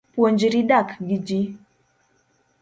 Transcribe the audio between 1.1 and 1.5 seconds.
jii